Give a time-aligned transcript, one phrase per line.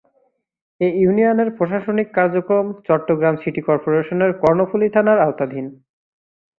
[0.81, 5.65] এ ইউনিয়নের প্রশাসনিক কার্যক্রম চট্টগ্রাম সিটি কর্পোরেশনের কর্ণফুলী থানার আওতাধীন।